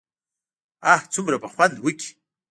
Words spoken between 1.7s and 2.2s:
وکړي.